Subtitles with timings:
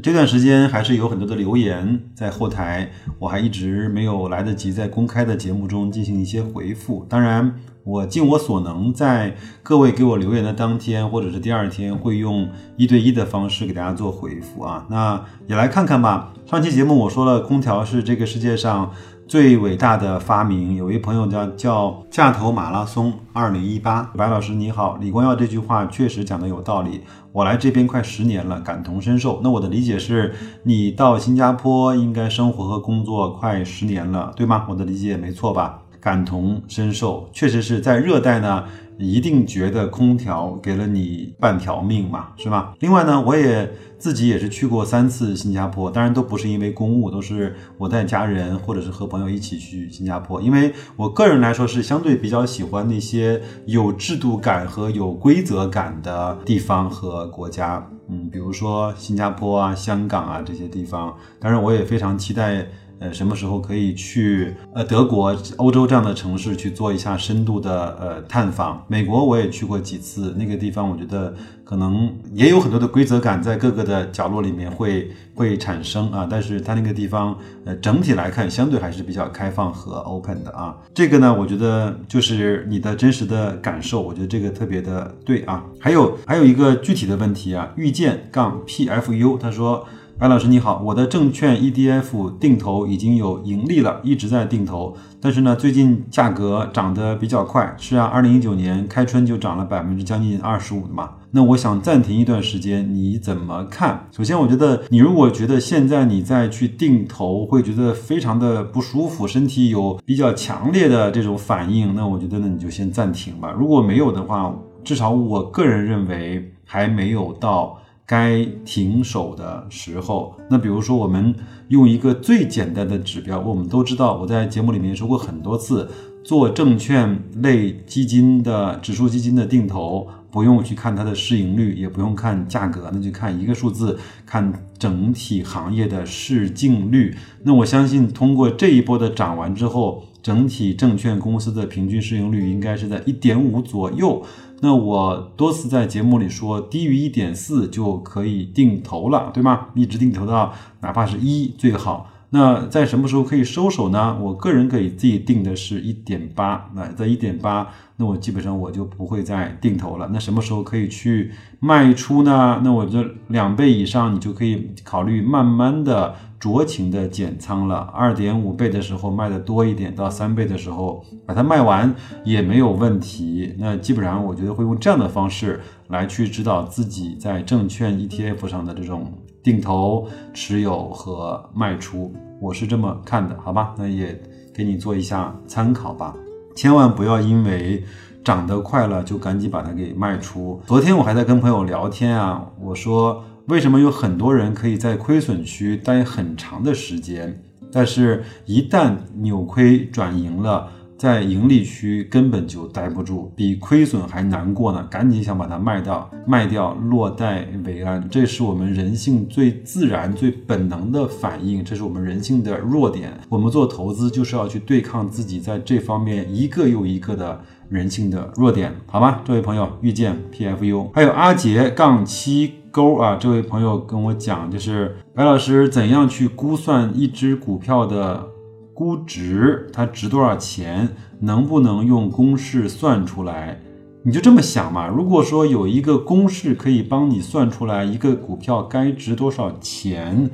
[0.00, 7.04] 这段时间还是有很多的留言在后台，我还一直没有来得及在公开的节目中进行一些回复。
[7.08, 7.52] 当然。
[7.84, 14.86] 我尽我所能，在各位给我留言的当天或者是第二天，会用一对一的方式给大家做回复啊。
[14.88, 16.32] 那也来看看吧。
[16.46, 18.92] 上期节目我说了，空调是这个世界上
[19.26, 20.76] 最伟大的发明。
[20.76, 27.00] 有一朋友叫叫架头马拉松二零一八，白老师你好，李光耀这句话确实讲的有道理。
[27.32, 29.40] 我来这边快十年了，感同身受。
[29.42, 30.32] 那我的理理解是，
[30.62, 34.64] 你到新加坡应该生活和工作快十年了，对吗？
[34.68, 35.82] 我的理解没错吧？
[36.00, 38.64] 感同身受，确实是在热带呢，
[38.96, 42.74] 一定觉得空调给了你半条命嘛，是吧？
[42.78, 50.40] 另外呢，我也自己也是去过三次新加坡，当然都不是因为公务，都是我带家人或者是和朋友一起去新加坡。
[50.40, 61.16] 因为我个人来说是相对比较喜欢那些有制度感和有规则感的地方和国家，嗯，比如说新加坡啊、香港啊这些地方。
[61.40, 62.66] 当然，我也非常期待。
[63.02, 68.84] 呃，什么时候可以去呃德国、欧洲这样的城市去做一下深度的呃探访？
[68.86, 80.76] 美国我也去过几次，那个地方我觉得可能也有很多的规则感在各个的角落里面会会产生啊，但是它那个地方呃整体来看相对还是比较开放和 open 的啊。
[80.94, 85.64] 这个呢，我觉得就是你的真实的感受，我觉得这个特别的对啊。
[85.80, 89.84] 还有还有一个具体的问题啊，遇见杠 pfu 他说。
[90.22, 101.10] 白老师你好，我的证券 ETF 定投已经有盈利了，一直在定投，但是呢，最近价格涨得比较快，是啊，二零一九年开春就涨了百分之将近二十五的嘛。
[101.32, 104.06] 那我想暂停一段时间，你怎么看？
[104.12, 113.52] 首先，我觉得你如果觉得现在你再去定投会觉得非常的不舒服，身体有比较强烈的这种反应，那我觉得呢你就先暂停吧。
[113.58, 114.54] 如果没有的话，
[114.84, 117.76] 至少我个人认为还没有到。
[118.12, 121.34] 该停手的时候，那比如说，我们
[121.68, 125.88] 用一个最简单的指标，我们都知道，我在节目里面说过很多次，
[126.22, 137.16] 做证券类基金的指数基金的定投，不用去看它的市盈率，也不用看价格，那就看一个数字，看整体行业的市净率。
[137.44, 144.22] 那我相信，通过这一波的涨完之后，整体证券公司的平均市盈率应该是在一点五左右。
[144.60, 149.66] 那我多次在节目里说，低于一点四就可以定投了，对吗？
[149.74, 152.08] 一直定投到哪怕是一最好。
[152.30, 154.16] 那在什么时候可以收手呢？
[154.18, 160.08] 我个人给自己定的是一点八，那在一点八，那我基本上我就不会再定投了。
[160.12, 162.60] 那什么时候可以去卖出呢？
[162.64, 166.14] 那我这两倍以上，你就可以考虑慢慢的。
[166.42, 171.94] 酌情的减仓了，二点五倍的时候卖的多一点，到三倍的时候把它卖完
[172.24, 173.54] 也没有问题。
[173.56, 183.72] 那基本上我觉得会用这样的方式来去指导自己在证券 ETF 上的这种定投、持有和卖出，我是这么看的，好吧？
[183.78, 184.20] 那也
[184.52, 186.12] 给你做一下参考吧，
[186.56, 187.84] 千万不要因为
[188.24, 190.60] 涨得快了就赶紧把它给卖出。
[190.66, 193.22] 昨天我还在跟朋友聊天啊，我说。
[193.48, 197.42] 为什么有很多人可以在亏损区待很长的时间，
[197.72, 204.86] 但是一旦扭亏转盈了，在盈利区根本就待不住，比亏损还难过呢？
[204.88, 208.08] 赶紧想把它卖掉，卖掉落袋为安。
[208.08, 213.12] 这是我们人性最自然、最本能的反应，这是我们人性的弱点。
[213.28, 219.20] 我们做投资就是要去对抗自己在这方面一个又一个的人性的弱点，好吗？
[219.24, 222.61] 这位朋友，遇见 PFU，还有阿杰杠七。
[222.72, 228.26] 勾啊，这位朋友跟我讲，就是白老师怎样去估算一只股票的
[228.72, 230.88] 估值，它值多少钱，
[231.20, 233.60] 能不能用公式算出来？
[234.02, 234.88] 你就这么想嘛。
[234.88, 240.30] 如果说有一个公式可以帮你算出来一个股票该值多少钱，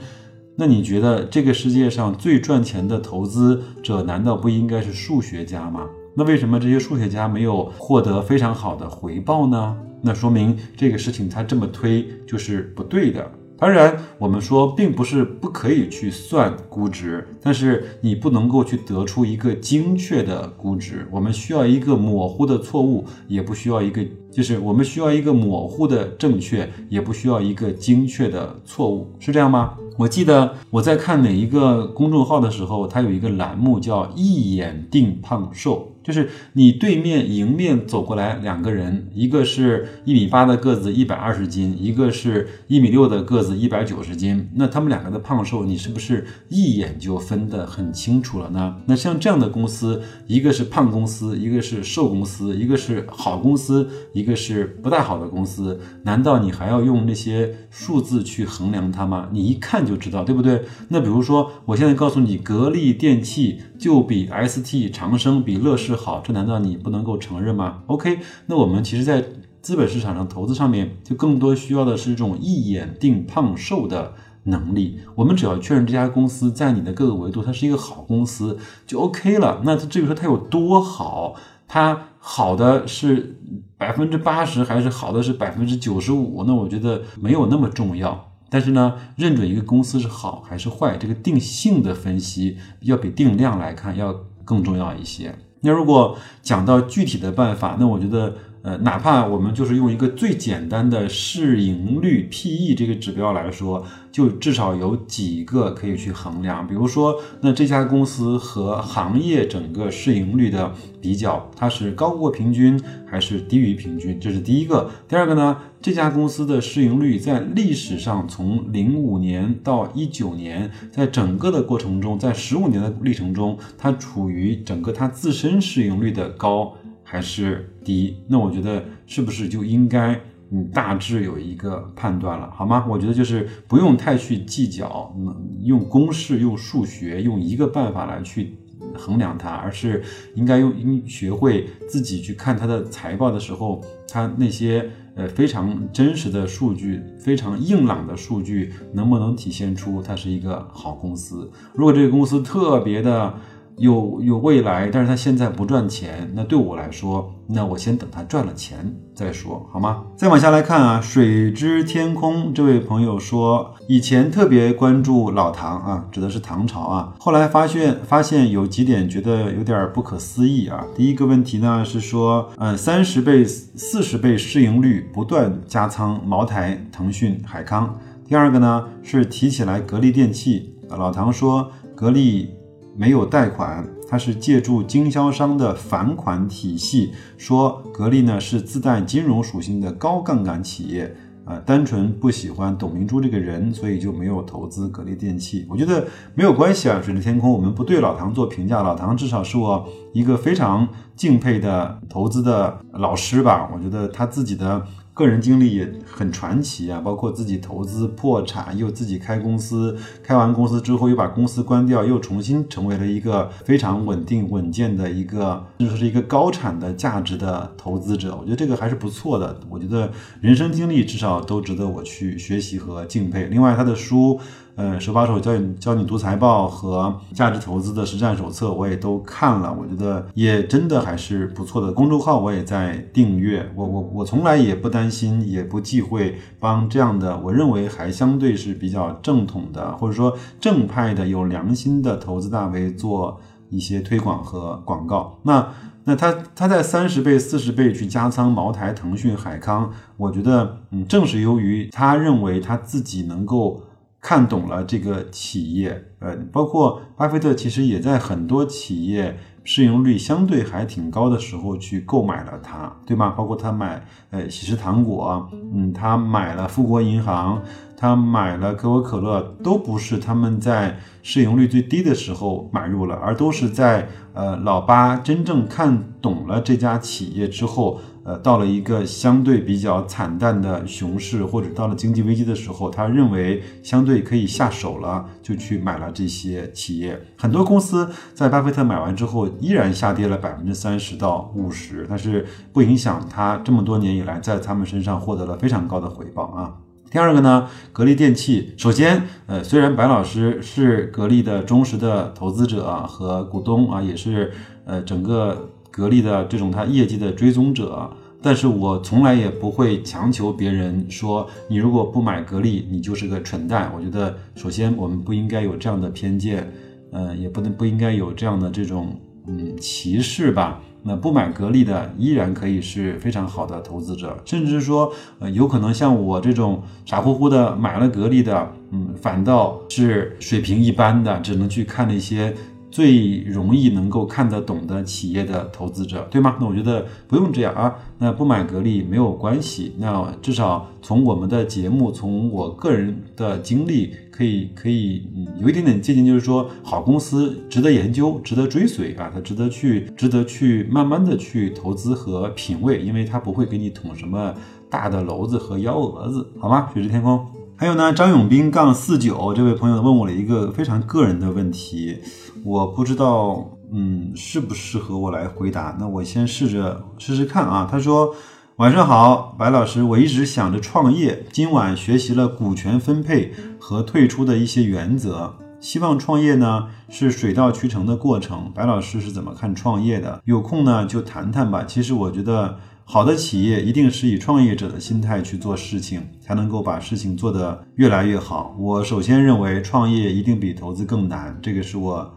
[0.55, 5.81] 那你觉得这个世界上最赚钱的投资者难道不应该是数学家吗？
[6.14, 9.76] 那为什么这些数学家没有获得非常好的回报呢？
[10.03, 13.31] 那说明这个事情他这么推就是不对的。
[13.61, 21.05] 当然，我们说并不是不可以去算估值，但是你不能够去得出一个精确的估值。
[21.11, 29.75] 我们需要一个模糊的错误，也不需要一个，就是我们需要一个模糊的正确，也不需要一个精确的错误，是这样吗？
[29.97, 35.93] 我记得我在看哪一个公众号的时候，它有一个栏目叫“一眼定胖瘦”。
[36.08, 44.49] 就是你对面迎面走过来两个人，一个是一米八的个子，一百二十斤；一个是一米六的个子，一百九十斤。
[44.55, 48.76] 那他们两个的胖瘦，你是不是一眼就分得很清楚了呢？
[48.87, 59.28] 那像这样的公司，一个是胖公司，一个是瘦公司，一个是好公司，一个是不太好的公司，难道你还要用那些数字去衡量它吗？
[59.31, 60.62] 你一看就知道，对不对？
[60.88, 65.94] 那比如说，我现在告诉你，格力电器就比 ST、长生、比乐视。
[65.94, 69.25] 好，这难道你不能够承认吗？OK，那我们其实，在
[69.62, 74.14] 资本市场上投资上面，就更多需要的是这种一眼定胖瘦的
[74.44, 75.00] 能力。
[75.14, 79.62] 我们只要确认这家公司在你的各个维度，它是一个好公司，就 OK 了。
[79.64, 81.34] 那至于说它有多好，
[81.66, 83.40] 它好的是
[83.76, 86.44] 百分之八十，还是好的是百分之九十五？
[86.46, 88.27] 那我觉得没有那么重要。
[88.50, 94.12] 但是呢，认准一个公司是好还是坏，这个定性的分析要比定量来看要
[94.45, 95.35] 更重要一些。
[95.61, 98.37] 那如果讲到具体的办法，那我觉得，
[98.69, 103.82] 呃，哪怕我们就是用一个最简单的市盈率 PE 这个指标来说。
[104.11, 114.19] 就至少有几个可以去衡量，比如说，那这家公司和行业整个市盈率的比较，它是高过平均还是低于平均？
[114.19, 114.91] 这是第一个。
[115.06, 126.75] 第二个呢，这家公司的市盈率在历史上从零五年到一九年，在整个的过程中，在十五年的历程中，它处于整个它自身市盈率的高
[127.10, 128.19] 还是低？
[128.28, 130.20] 那我觉得是不是就应该？
[130.50, 132.87] 你大致有一个判断了，好吗？
[132.88, 135.14] 我觉得就是不用太去计较，
[135.62, 138.56] 用公式、用数学、用一个办法来去
[138.94, 140.02] 衡量它，而是
[140.34, 151.50] 应该用应学会自己去看它的财报的时候，它那些呃非常真实的数据、非常硬朗的数据，能不能体现出它是一个好公司？
[151.75, 153.34] 如果这个公司特别的。
[153.78, 160.04] 有有未来，但是他现在不赚钱，那对我来说，那我先等他赚了钱再说，好吗？
[160.16, 170.84] 再往下来看啊，水之天空这位朋友说，以前特别关注老唐啊，指的是唐朝啊，后来发现发现有几点觉得有点不可思议啊。
[170.96, 177.96] 第一个问题呢是说，嗯，三十倍、四十倍市盈率不断加仓茅台、腾讯、海康。
[178.26, 182.57] 第二个呢是提起来格力电器，老唐说格力。
[182.99, 187.12] 没有贷款，它是借助经销商的返款体系。
[187.37, 191.15] 说格力呢是自带金融属性的高杠杆企业，
[191.45, 195.65] 啊，单纯不喜欢董明珠这个人，所以就没有投资格力电器。
[195.71, 196.05] 我觉得
[196.35, 203.71] 没有关系啊，水的天空，我们不对老唐做评价，老唐至少是我一个非常敬佩的投资的老师吧。
[203.73, 204.85] 我觉得他自己的。
[205.19, 218.38] 个人经历也很传奇啊，包括自己投资破产，又自己开公司，开完公司之后又把公司关掉，又重新成为了一个非常稳定稳健的一个，就是一个高产的价值的投资者。
[218.41, 219.59] 我觉得这个还是不错的。
[219.69, 220.09] 我觉得
[220.41, 223.47] 人生经历至少都值得我去学习和敬佩。
[223.47, 224.38] 另外，他的书。
[224.78, 231.90] 呃，手把手教你教你读财报和价值投资的实战手册，我也都看了，我觉得也真的还是不错的。
[231.90, 243.40] 公众号我也在订阅，我我我从来也不担心，也不忌讳帮这样的我认为还相对是比较正统的，或者说正派的、有良心的投资大 V 做
[243.70, 245.40] 一些推广和广告。
[245.42, 245.66] 那
[246.04, 253.82] 那他他在三十倍、四十倍去加仓茅台、腾讯、海康，我觉得嗯，正是由于他认为他自己能够。
[254.20, 263.30] 看懂了这个企业，呃，包括巴菲特其实也在很多企业市盈率相对还挺高的时候去购买了它，对吧？
[263.30, 267.62] 包括他买呃喜事糖果，嗯，他买了富国银行，
[267.96, 278.00] 他买了可口可乐，都不是他们在市盈率最低的时候买入了，而都是在呃老八真正看懂了这家企业之后。
[278.28, 287.18] 呃，到了一个相对比较惨淡的熊市，或者到了经济危机的时候，他认为相对可以下手了，就去买了这些企业。
[287.38, 296.75] 很多公司在巴菲特买完之后，依然下跌了百分之三十到五十，但是不影响他这么多年以来在他们身上获得了非常高的回报啊。
[297.11, 304.52] 第二个呢，格力电器，首先，呃，虽然白老师是格力的忠实的投资者和股东啊，也是
[304.85, 305.70] 呃整个。
[305.99, 308.09] 格力的这种他业绩的追踪者，
[308.40, 313.90] 但是我从来也不会强求别人说你如果不买格力，你就是个蠢蛋。
[313.93, 316.73] 我觉得首先我们不应该有这样的偏见，
[317.11, 320.81] 呃，也不能不应该有这样的这种嗯歧视吧。
[321.02, 332.55] 那不买格力的依然可以是非常好的投资者，甚至说，呃，有可能像我这种傻乎乎的买了格力的，嗯，反倒是水平一般的，只能去看那些。
[332.90, 336.57] 最容易能够看得懂的企业的投资者，对吗？
[336.59, 337.95] 那我觉得不用这样啊。
[338.18, 339.92] 那不买格力没有关系。
[339.99, 345.23] 那至少从我们的节目，从我个人的经历，可以可以
[345.61, 354.54] 有一点点借鉴，就是说好公司值得研究，值得追随啊，它值得去值得去慢慢的去投资和品味，因为它不会给你捅什么
[354.90, 356.88] 大的篓子和幺蛾子，好吗？
[356.92, 357.47] 水之天空。
[357.76, 362.16] 还有呢，张永斌杠四九这位朋友问我了一个非常个人的问题。
[362.65, 365.97] 我不知道，嗯，适不适合我来回答？
[365.99, 367.88] 那我先试着试试看啊。
[367.91, 368.35] 他说
[368.77, 378.71] ：“晚上好，白老师，我一直想着创业，今晚学习了股权分配和退出的一些原则，希望创业呢是水到渠成的过程。
[378.75, 380.43] 白老师是怎么看创业的？
[380.45, 381.85] 有空呢就谈谈吧。
[381.85, 388.77] 其实我觉得，好的企业一定是以创业者的心态去做事情，才能够把事情做得越来越好。
[388.79, 392.35] 我首先认为，创业一定比投资更难，这个是我。”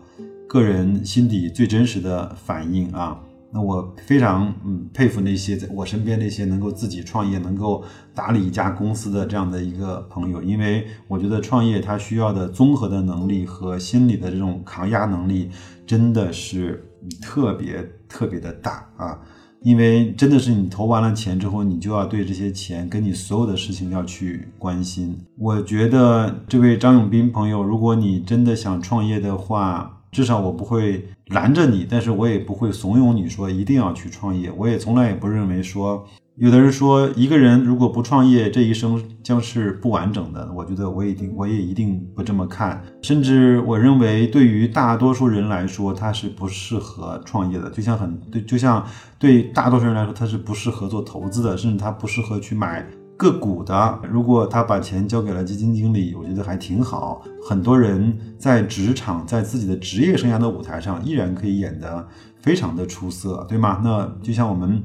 [0.51, 3.17] 个人心底最真实的反应啊，
[3.53, 7.81] 那我非常嗯佩服那些在我身边那些能够自己创业、能够
[8.13, 15.50] 打理一家公司的这样的一个朋友，因为我觉得创业它需要的综合的能力和心理的这种抗压能力
[15.88, 16.84] 真的是
[17.22, 19.17] 特别特别的大啊，
[19.62, 25.17] 因为真的是你投完了钱之后，你就要对这些钱跟你所有的事情要去关心。
[25.38, 34.51] 我觉得这位张永斌朋友，如果你真的想创业的话，至少我不会拦着你，但是我也不会怂恿你说一定要去创业。
[34.58, 40.51] 我也从来也不认为说，有的人说一个人如果不创业，这一生将是不完整的。
[40.53, 42.84] 我觉得我一定，我也一定不这么看。
[43.01, 47.70] 甚至我认为，对于大多数人来说，他是不适合创业的。
[47.70, 48.86] 就像很对，就像
[49.18, 52.86] 对大多数人来说，他是不适合做投资的，甚至他不适合去买。
[53.22, 57.22] 个股的，如果他把钱交给了基金经理，我觉得还挺好。
[57.48, 62.08] 很多人在职场，在自己的职业生涯的舞台上，依然可以演得
[62.42, 63.80] 非常的出色，对吗？
[63.84, 64.82] 那就像我们。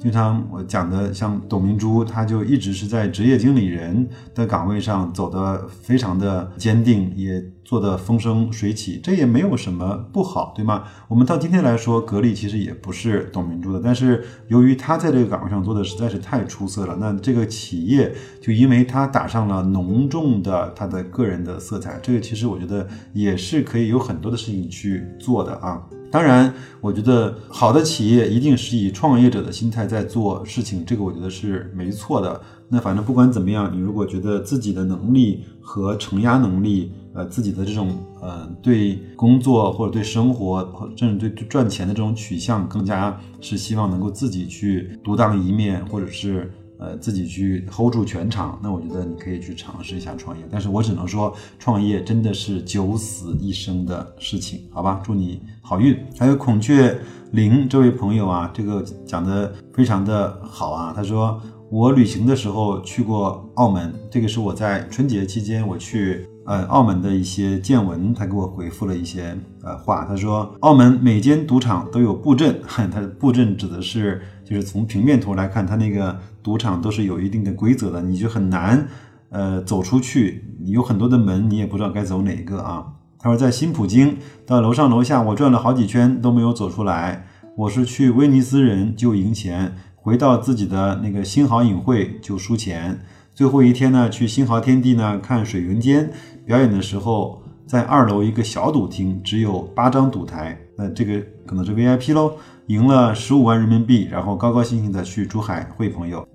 [0.00, 10.84] 经常我讲的像董明珠，她就一直是在职业经理人的岗位上走得非常的坚定，也做得风生水起，这也没有什么不好，对吗？
[11.06, 18.10] 我们到今天来说，格力其实也不是董明珠的，但是由于她在这个岗位上做的实在是太出色了，那这个企业
[18.40, 25.86] 就因为她打上了浓重的她的个人的色彩，这个其实我觉得也是可以有很多的事情去做的啊。
[26.10, 32.40] 当然，我觉得好的企业一定是以创业者的心态在做事情，这个我觉得是没错的。
[32.70, 46.50] 那反正不管怎么样，你如果觉得自己的能力和承压能力，呃，自己的这种呃对工作或者对生活，甚至对赚钱的这种取向，更加是希望能够自己去独当一面，或者是。
[46.80, 50.44] 呃，自己去 hold 住全场，那我觉得你可以去尝试一下创业。
[50.48, 55.00] 但是我只能说，创业真的是九死一生的事情，好吧？
[55.04, 55.98] 祝你好运。
[56.16, 56.96] 还有孔雀
[57.32, 60.92] 翎这位朋友啊，这个讲的非常的好啊。
[60.94, 70.04] 他说我旅行的时候去过澳门，这个是我在春节期间我去呃澳门的一些见闻，他给我回复了一些呃话。
[70.04, 76.18] 他说澳门每间赌场都有布阵， 他的布阵指的是就是从平面图来看，他那个。
[76.40, 78.88] 赌场都是有一定的规则的，你就很难，
[79.28, 80.42] 呃，走出去。
[80.64, 82.86] 有很多的门，你也不知道该走哪个啊。
[83.18, 87.26] 他说在新普京，到楼上楼下，我转了好几圈都没有走出来。
[87.54, 93.00] 我是去威尼斯人就赢钱，回到自己的那个新濠影汇就输钱。
[93.34, 96.10] 最后一天呢，去新濠天地呢看水云间
[96.48, 102.32] 表演的时候，在二楼一个小赌厅，只有八张赌台，那这个可能是 VIP 喽。
[102.68, 106.26] 赢了十五万人民币，然后高高兴兴的去珠海会朋友。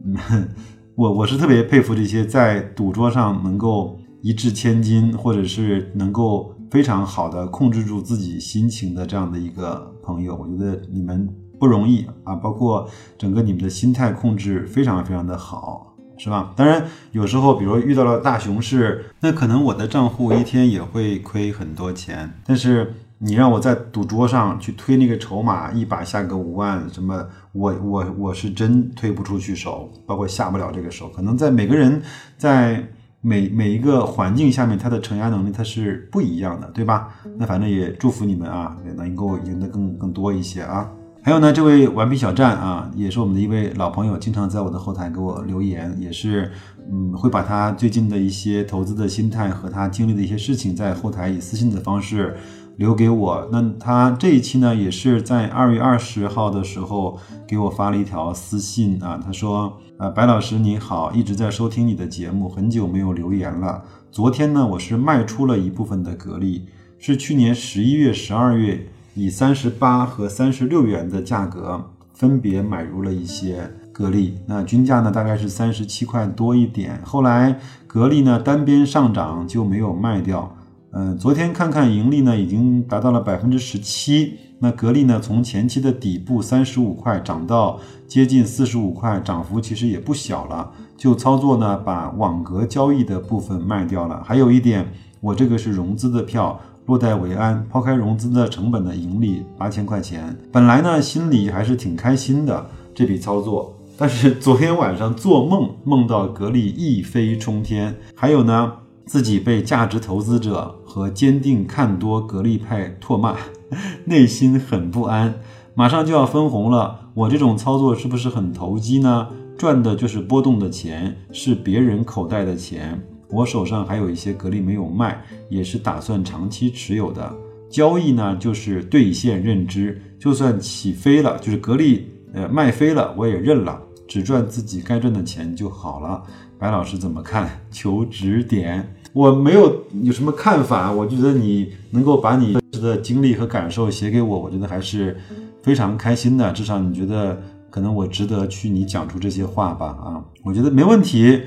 [0.94, 10.36] 我我是特别佩服这些在赌桌上能够一掷千金，或者是能够非常好的控制住自己心情的这样的一个朋友。
[10.36, 11.28] 我觉得你们
[11.60, 15.93] 不容易啊，包括整个你们的心态控制非常非常的好，
[16.24, 16.54] 是吧？
[16.56, 22.94] 当然有时候，比如遇到了大熊市，那可能我的账户一天也会亏很多钱，但是。
[23.26, 27.26] 你让我在赌桌上去推那个筹码，一把下个五万，什么？
[27.54, 31.08] 我我我是真推不出去手，包括下不了这个手。
[31.08, 32.02] 可能在每个人
[32.38, 32.86] 在
[33.22, 37.16] 每每一个环境下面，他的承压能力他是不一样的，对吧？
[37.38, 40.92] 那反正也祝福你们啊，也能够赢得更更多一些啊。
[41.26, 46.52] 还有呢，这位顽皮小站啊，也是我们的一位老朋友，经常在我的后台给我留言，也是
[46.92, 52.36] 嗯，会把他最近的一些投资的心态和他经历的一些事情，在后台以私信的方式。
[52.78, 53.48] 留给我。
[53.52, 63.84] 那他这一期呢，也是在二月二十号的时候给我发了一条私信啊，他说：“呃，白老师你好，一直在收听你的节目，很久没有留言了。
[64.12, 66.66] 昨天呢，我是卖出了一部分的格力，
[66.98, 80.56] 是去年十一月、十二月以三十八和三十六元的价格分别买入了一些。”格力那均价呢大概是三十七块多一点，后来格力呢单边上涨就没有卖掉。
[80.94, 84.40] 嗯，昨天看看盈利呢已经达到了百分之十七。
[84.58, 90.72] 那格力呢从前期的底部三十五块涨到接近四十五块，涨幅其实也不小了。
[90.98, 94.24] 就操作呢把网格交易的部分卖掉了。
[94.24, 94.92] 还有一点，
[95.22, 103.78] 我这个是融资的票，落袋为安，抛开融资的成本的盈利八千块钱，本来呢心里还是挺开心的这笔操作。
[103.98, 108.74] 但是 昨天晚上做梦梦到格力一飞冲天，还有呢
[109.06, 113.36] 自己被价值投资者和坚定看多格力派唾骂，
[114.06, 115.36] 内心很不安。
[115.76, 119.30] 马上就要分红了，我这种操作是不是很投机呢？
[119.58, 123.02] 赚的就是波动的钱，是别人口袋的钱。
[123.34, 127.34] 我手上还有一些格力没有卖，也是打算长期持有的。
[127.68, 132.08] 交易呢就是兑现认知，就算起飞了，就是格力。
[132.36, 136.24] 呃，卖飞了我也认了，只赚自己该赚的钱就好了。
[136.60, 137.50] 白老师怎么看？
[137.72, 138.96] 求指点。
[139.14, 145.16] 我没有有什么看法，我觉得你能够把你的经历和感受写给我，我觉得还是
[145.62, 146.52] 非常开心的。
[146.52, 149.86] 至少你觉得可能我值得去你讲出这些话吧？
[150.04, 151.42] 啊，我觉得没问题。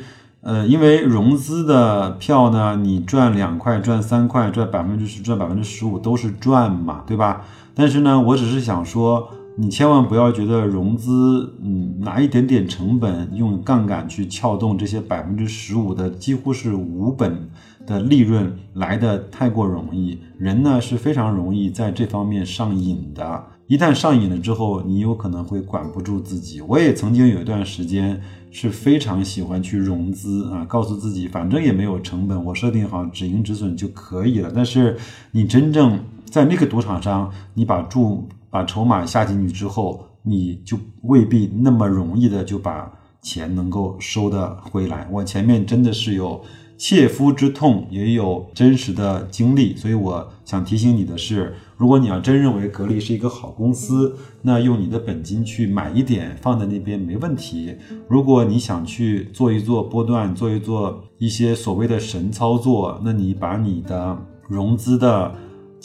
[0.46, 7.44] 呃，因为融资的票呢，你赚两块、赚三块、赚百分之十、赚百分之十五都是赚嘛，对吧？
[7.74, 9.28] 但是呢，我只是想说。
[9.58, 17.48] 你千万不要觉得融资，嗯，拿一点点成本用杠杆去撬动这些百分之十五的几乎是无本
[17.86, 20.18] 的利润来的太过容易。
[20.36, 26.60] 人呢是非常容易在这方面上瘾的，一旦上瘾了之后，你有可能会管不住自己。
[26.60, 28.20] 我也曾经有一段时间
[28.58, 34.50] 是非常喜欢去融资啊，告诉自己反正也没有成本，我设定好止盈止损就可以了。
[34.54, 34.96] 但是
[35.32, 42.90] 你真正在那个赌场上，你把注把筹码下进去之后，你就未必那么容易的就把
[43.20, 45.06] 钱能够收得回来。
[45.10, 46.42] 我前面真的是有
[46.78, 57.74] 切肤之痛，也有真实的经历，所以我想提醒你的是，如果你要真认为格力是一个好公司，那用你的本金去买一点放在那边没问题。
[58.08, 64.16] 如果你想去做一做波段，做一做一些所谓的神操作，那你把你的
[64.48, 65.34] 融资的。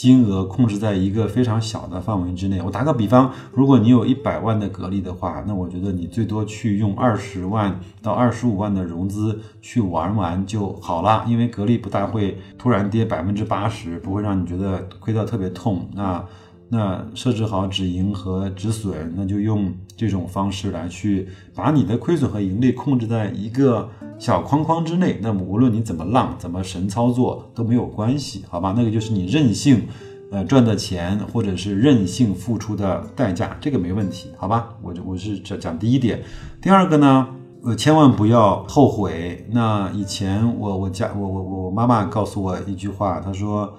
[0.02, 2.60] 金额控制在一个非常小的范围之内。
[2.60, 15.88] 我打个比方，如果你有一百万的格力的话，那我觉得你最多去用二十万到二十五万的融资去玩玩就好了，因为格力不大会突然跌百分之八十，不会让你觉得亏到特别痛。
[15.94, 16.26] 那。
[16.74, 25.20] 那设置好止盈和止损，那就用这种方式来去把你的亏损和盈利控制在一个小框框之内。
[25.22, 28.74] 那么无论你怎么浪，怎么神操作都没有关系，好吧？
[28.74, 29.86] 那个就是你任性，
[30.32, 34.70] 呃赚的钱，或者是任性付出的代价，这个没问题，好吧？
[34.82, 36.24] 我就我是讲讲第一点，
[36.62, 37.28] 第二个呢，
[37.66, 39.46] 呃千万不要后悔。
[39.52, 43.74] 那以前我我家我我我妈妈告诉我一句话，她说。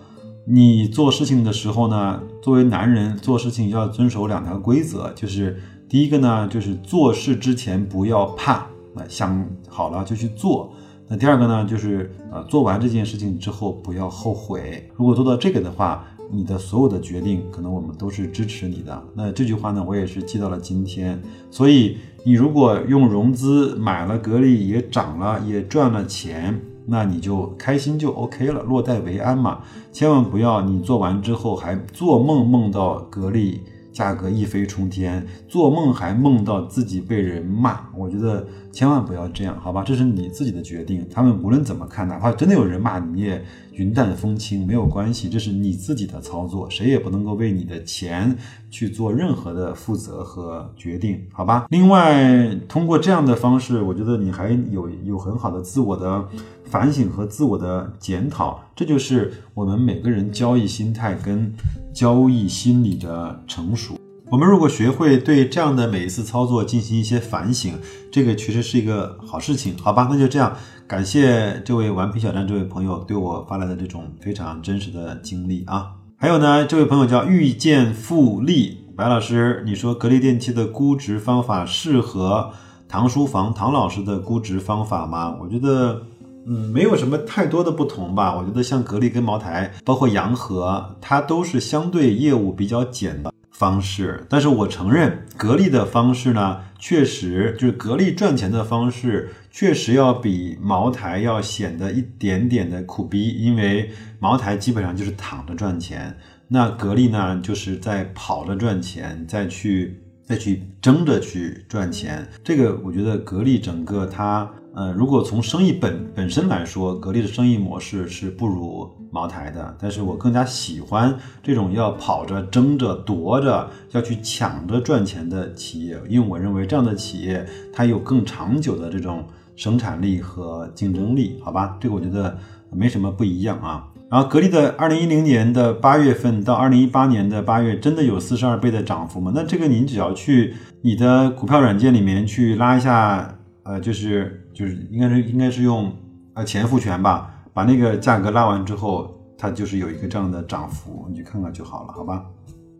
[0.45, 5.57] 你做事情的时候呢，作为男人做事情要遵守两条规则，就是
[5.89, 10.73] 第一个呢，就是做事之前不要怕，那想好了就去做；
[11.07, 14.91] 那第二个呢，就是呃做完这件事情之后不要后悔。
[14.97, 19.01] 如果做到这个的话，你的所有的决定可能我们都是支持你的。
[19.15, 21.23] 那这句话呢，我也是记到了今天。
[21.53, 26.61] 所以你如果用融资买了格力，也涨了，也赚了钱。
[26.87, 29.61] 那你就开心就 OK 了，落袋为安嘛。
[29.93, 33.63] 千万不要你做完之后还做梦梦到格力
[33.93, 37.81] 价格一飞冲天，做梦还梦到自己被人骂。
[37.95, 39.85] 我觉得千万不要这样，好吧？
[39.85, 41.07] 这是你自己的决定。
[41.13, 45.29] 他们无论怎么看，哪怕真的有人骂你，也云淡风轻，没有关系。
[45.29, 48.35] 这是你自己的操作，谁也不能够为你的钱
[48.71, 51.67] 去做任何的负责和决定，好吧？
[51.71, 56.27] 另外，通过这样的方式，我觉得你还有有很好的自我的。
[56.65, 61.53] 反省和自我的检讨，这就是我们每个人交易心态跟
[61.93, 63.97] 交易心理的成熟。
[64.31, 67.75] 我们如果学会对这样的每一次操作进行一些反省，
[68.11, 70.09] 这个确实是一个好事情，好吧？
[70.11, 75.93] 那就这样，感谢这位顽皮小站这位朋友对我发来的这种非常真实的经历啊。
[76.17, 82.53] 还有呢，这位朋友叫遇见复利，白老师，你说格力电器的估值方法适合
[82.89, 85.37] 唐书房唐老师的估值方法吗？
[85.43, 86.03] 我觉得。
[86.45, 88.37] 嗯，没有什么太多的不同吧。
[88.37, 94.27] 我觉得像格力跟茅台，包括洋河，它都是相对业务比较简的方式。
[94.29, 103.29] 但是我承认，格力的方式呢，确实就是格力赚钱的方式，确实要比茅台要显得一点点的苦逼。
[103.29, 106.17] 因为茅台基本上就是躺着赚钱，
[106.49, 112.29] 那格力呢，就是在跑着赚钱，再去再去争着去赚钱。
[112.43, 114.51] 这个我觉得格力整个它。
[114.75, 129.23] 呃，如果从生意本本身来说，格力的生意模式是不如茅台的，但是我更加喜欢这种要跑着、争着、夺着、要去抢着赚钱的企业，因为我认为这样的企业它有更长久的这种
[129.57, 131.77] 生产力和竞争力，好吧？
[131.79, 132.39] 这个我觉得
[132.71, 133.87] 没什么不一样啊。
[134.09, 139.33] 然后，格力的二零一零年的八月份到二零一八年的八月，真的有四十二倍的涨幅吗？
[139.35, 143.39] 那这个您只要去你的股票软件里面去拉一下。
[143.65, 145.93] 呃，就是就是应该是应该是用
[146.35, 152.25] 呃前复权吧，把那个价格拉完之后，它就是有一个这样的涨幅，你去看看就好了，好吧？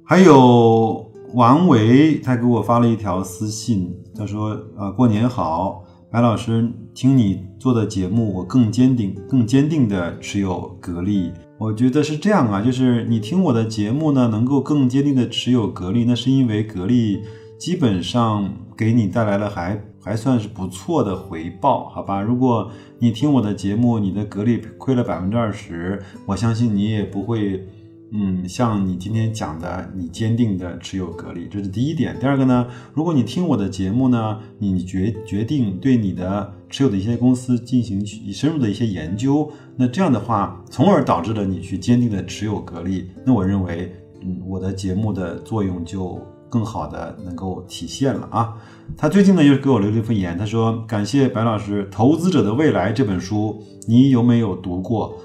[0.05, 11.33] 还有王维，他给我发了一条私信，他说：呃，过年好，白老师，听你做的节目，我更坚定更坚定的持有格力。
[11.59, 17.23] 我觉得是这样啊，就是你听我的节目呢，能够更坚定的持有格力，那是因为格力
[17.59, 19.81] 基本上给你带来了还。
[20.05, 22.21] 还算是不错的回报，好吧？
[22.21, 27.65] 如果你听我的节目，你的格力亏了百分之二十，我相信你也不会，
[28.11, 32.19] 嗯，像你今天讲的，你坚定的持有格力，这是第一点。
[32.19, 46.21] 第二个呢，如果你听我的节目呢，你决决定对你的持有的一些公司进行深入的一些研究，那这样的话，从而导致了你去坚定的持有格力，那我认为，嗯，我的节目的作用就。
[46.53, 48.55] 更好的能够体现了啊！
[48.97, 55.17] 他最近呢又给我留了一份言，他说：“感谢白老师，《投资者的未来》这本书你有没有读过？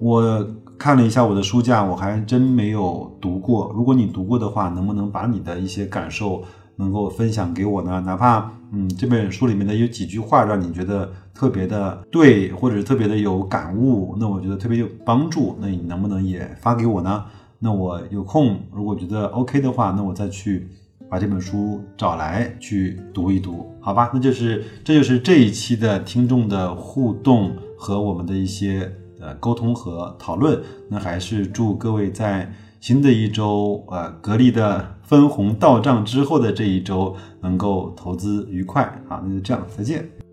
[0.00, 0.46] 我
[0.78, 3.72] 看了一下我的书架，我还真没有读过。
[3.74, 6.44] 如果你读过的话，能不能把你的一些感受
[6.76, 8.00] 能够分享给我呢？
[8.06, 17.24] 哪怕嗯这本书里面的有几句话让你觉得特别的对，或者是特别的有感悟，那我觉得特别有帮助，那你能不能也发给我呢？”
[17.60, 20.68] 那我有空，如果觉得 OK 的话，那我再去
[21.14, 24.10] 把这本书找来去读一读，好吧？
[24.12, 30.60] 那就是这就是这一期的听众的互动和我们的一些呃沟通和讨论。
[30.88, 38.82] 那还是祝各位在新的一周，呃，格力的分红到账之后的这一周能够投资愉快。
[39.08, 40.23] 好，那就这样，再见。